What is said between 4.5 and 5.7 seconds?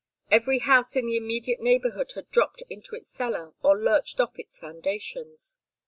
foundations.